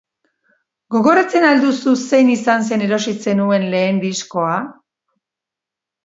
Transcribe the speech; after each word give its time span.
Gogoratzen 0.93 1.43
al 1.49 1.59
duzu 1.65 1.91
zein 2.03 2.31
izan 2.35 2.65
zen 2.69 2.83
erosi 2.85 3.13
zenuen 3.25 3.67
lehen 3.75 3.99
diskoa? 4.05 4.55